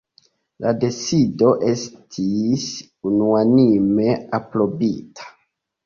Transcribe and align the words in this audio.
La 0.63 0.71
decido 0.83 1.51
estis 1.73 2.65
unuanime 3.13 4.13
aprobita. 4.43 5.33